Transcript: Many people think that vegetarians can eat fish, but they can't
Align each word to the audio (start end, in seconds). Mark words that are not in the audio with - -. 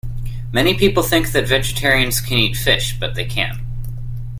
Many 0.51 0.73
people 0.73 1.03
think 1.03 1.31
that 1.31 1.47
vegetarians 1.47 2.21
can 2.21 2.39
eat 2.39 2.55
fish, 2.57 2.97
but 2.99 3.13
they 3.13 3.23
can't 3.25 3.59